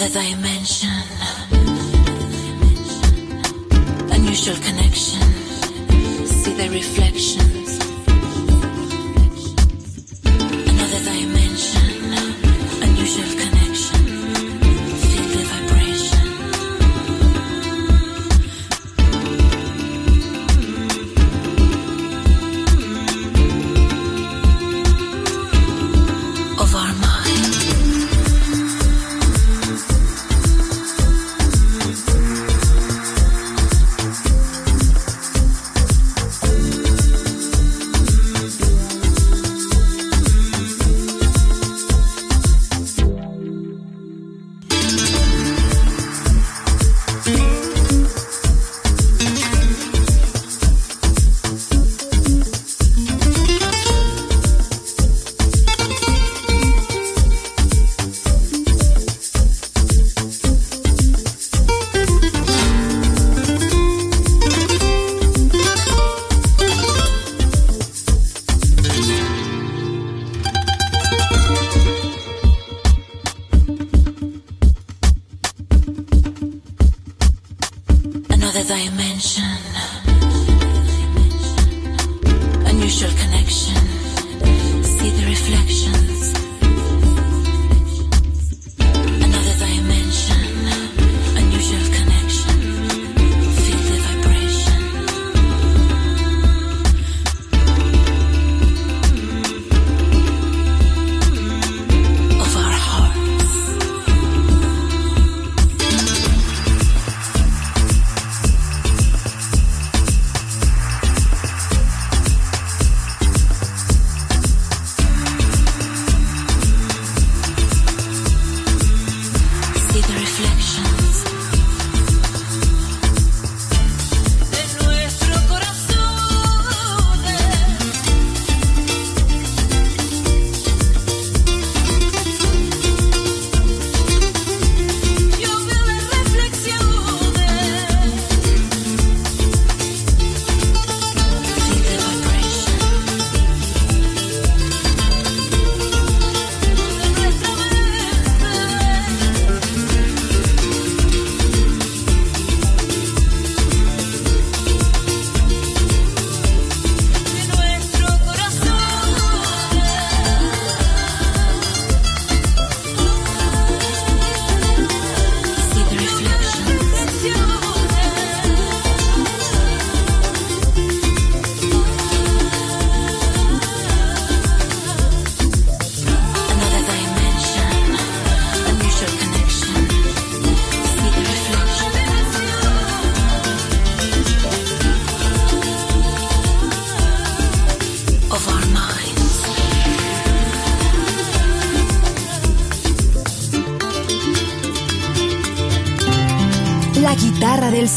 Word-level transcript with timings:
another 0.00 0.20
dimension, 0.20 0.88
unusual 4.12 4.54
connection. 4.56 5.20
See 6.26 6.52
the 6.52 6.68
reflection. 6.70 7.67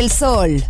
Del 0.00 0.10
Sol. 0.10 0.69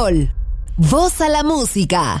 Sol. 0.00 0.30
Voz 0.78 1.20
a 1.20 1.28
la 1.28 1.42
música. 1.42 2.20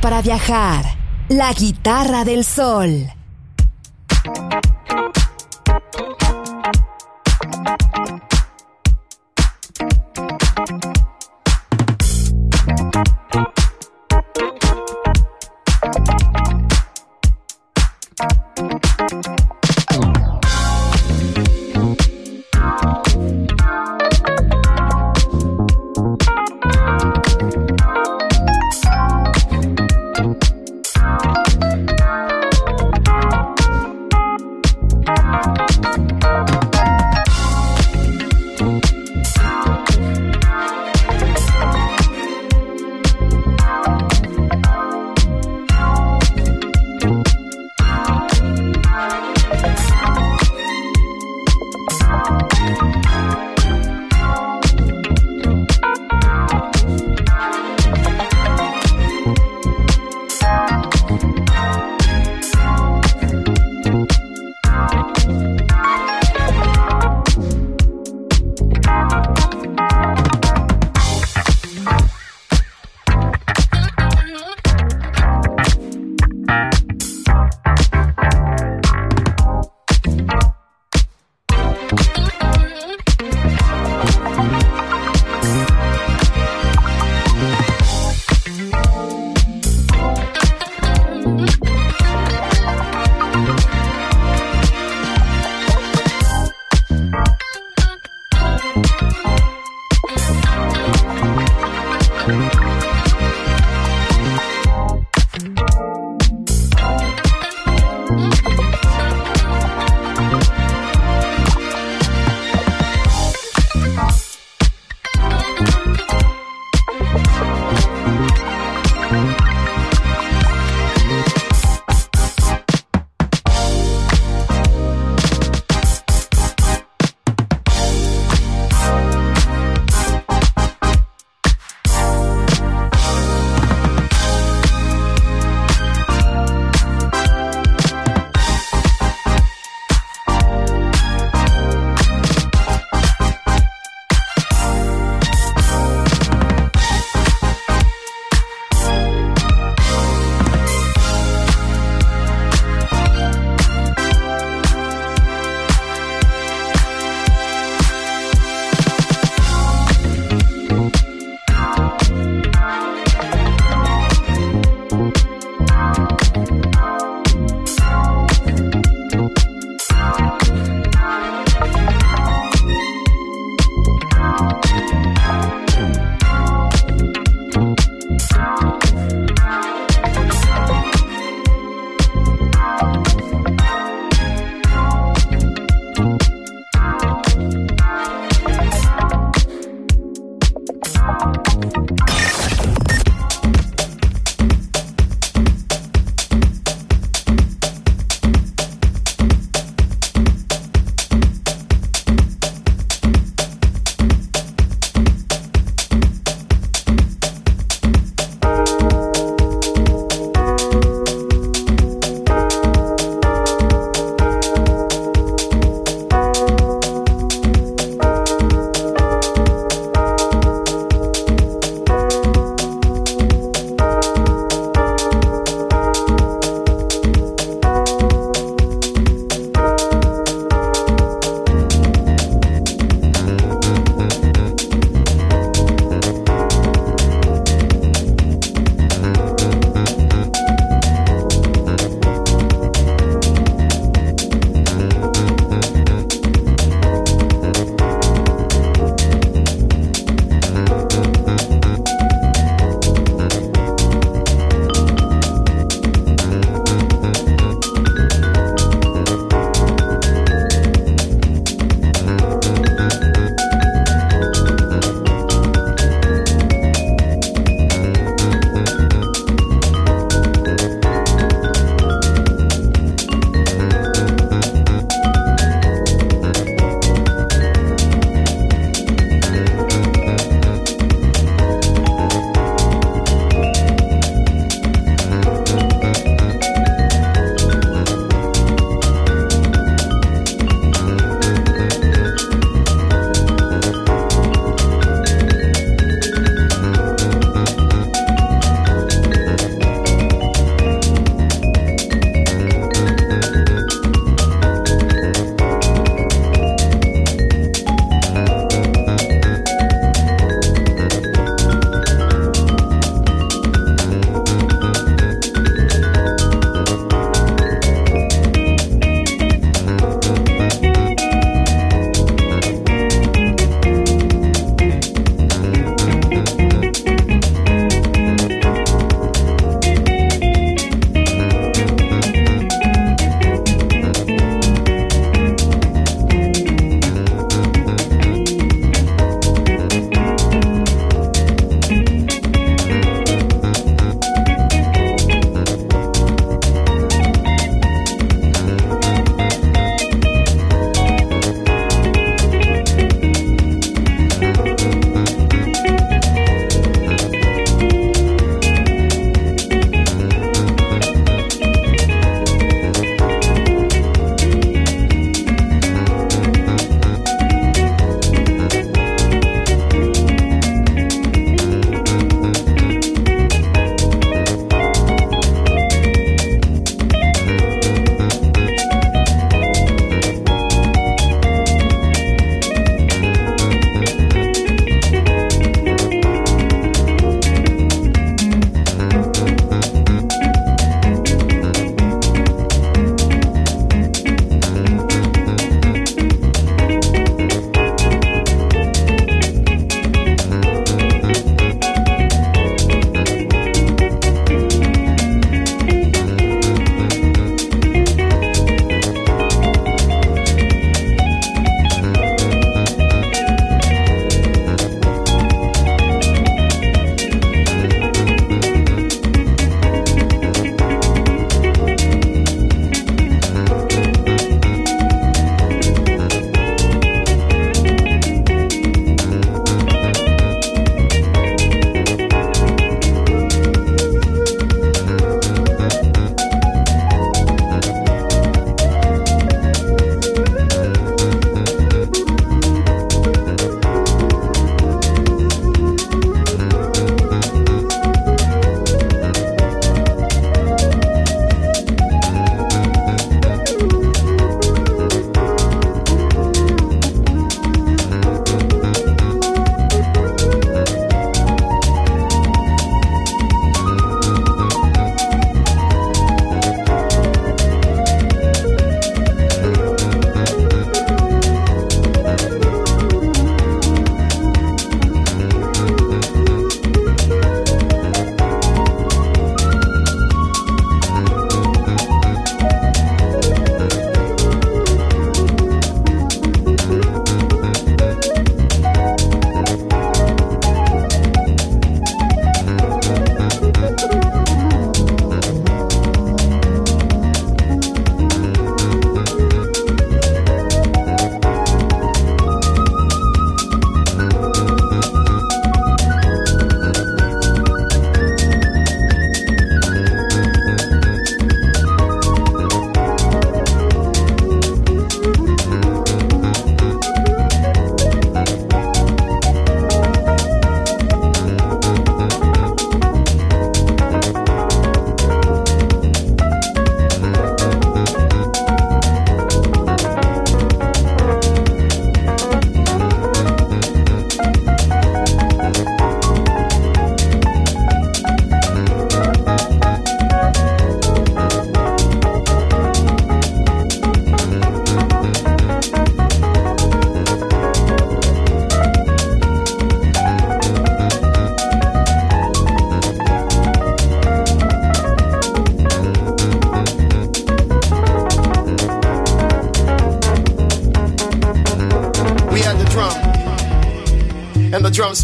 Para 0.00 0.20
viajar. 0.20 0.84
La 1.28 1.52
guitarra 1.52 2.24
del 2.24 2.44
sol. 2.44 3.10